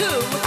[0.00, 0.39] break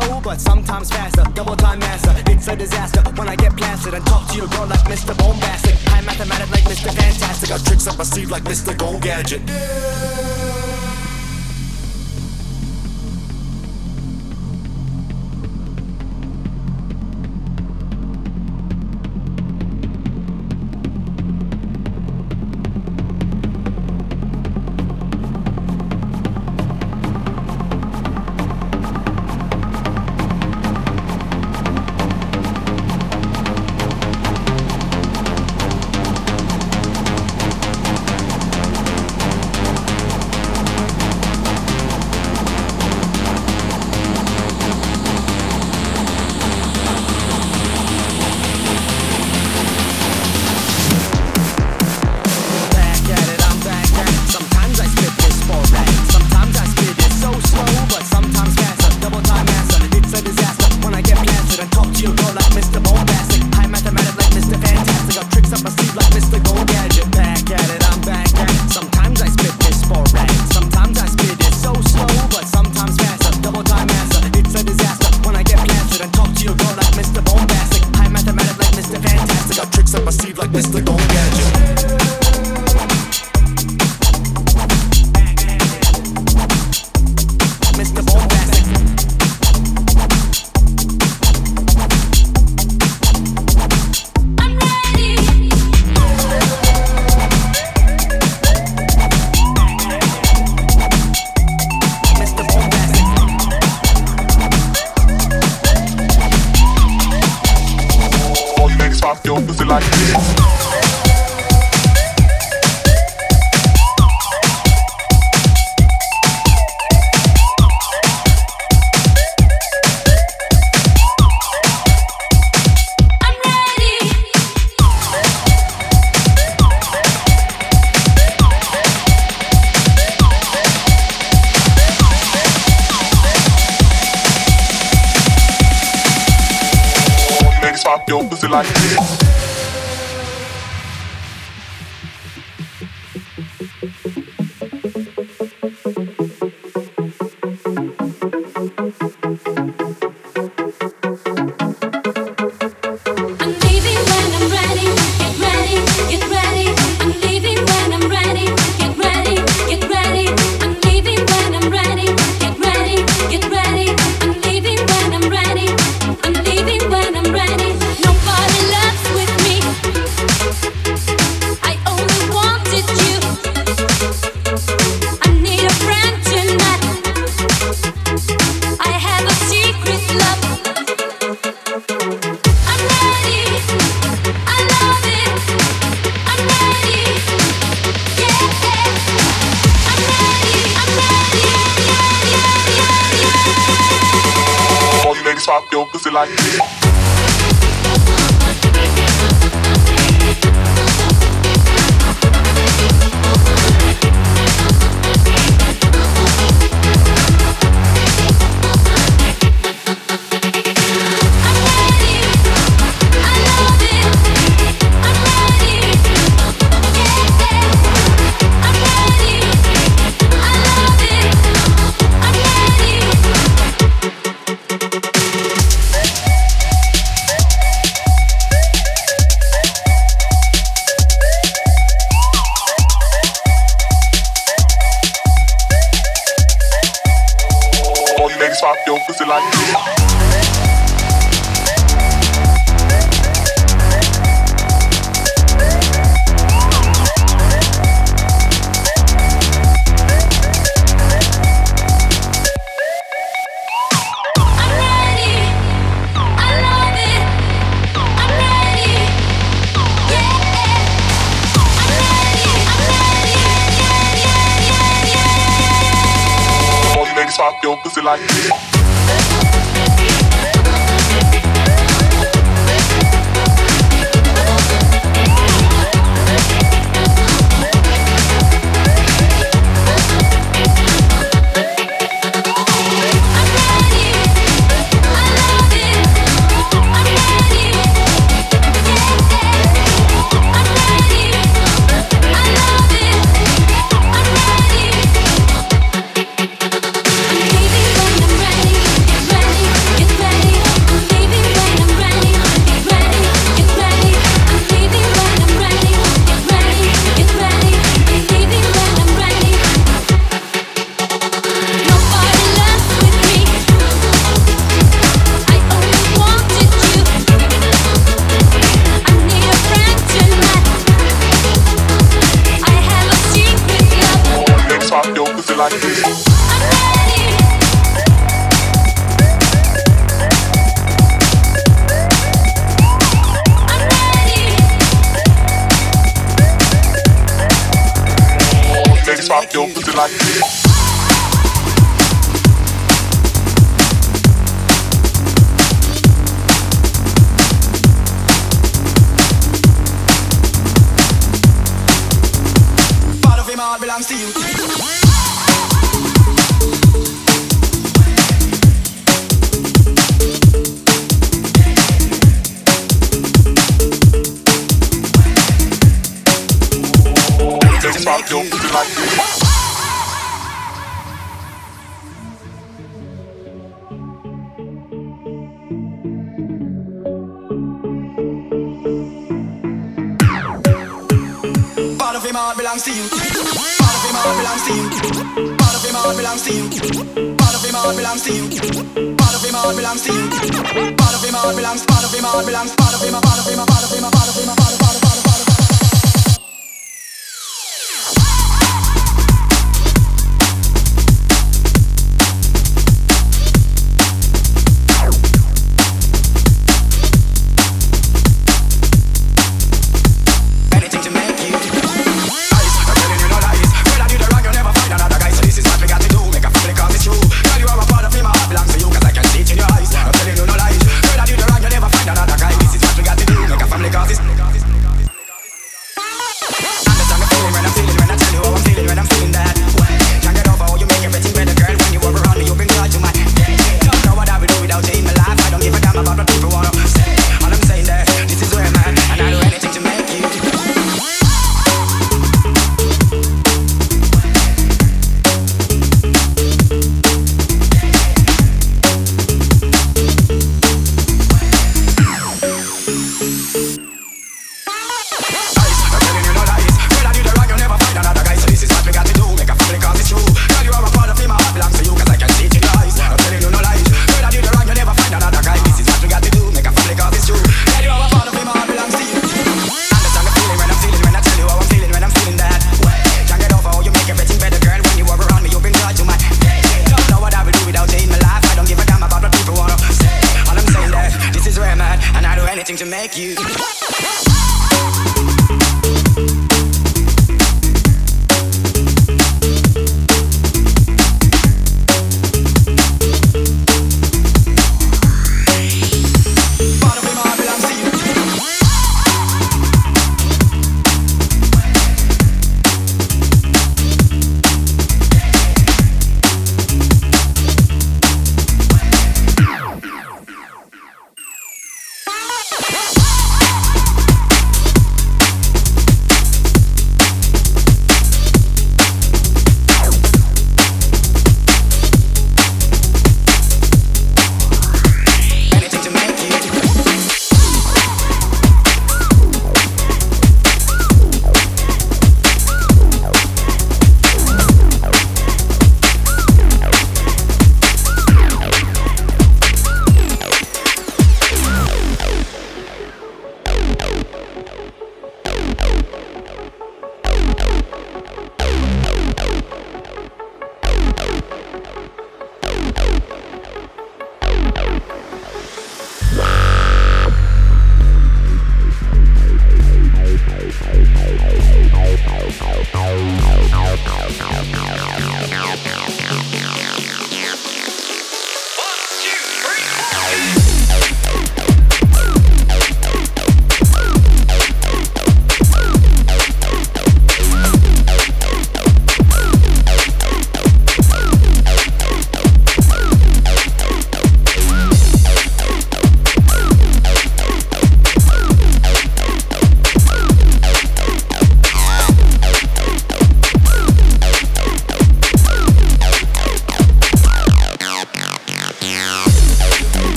[0.00, 1.24] slow, but sometimes faster.
[1.34, 4.66] Double time master, it's a disaster when I get blasted and talk to you, girl
[4.66, 5.16] like Mr.
[5.16, 5.74] Bombastic.
[5.90, 6.92] High mathematic like Mr.
[6.94, 7.50] Fantastic.
[7.50, 8.76] I tricks up my sleeve like Mr.
[8.76, 9.42] Gold Gadget.
[9.46, 10.85] Yeah.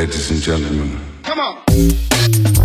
[0.00, 0.98] ladies and gentlemen.
[1.22, 2.59] Come on.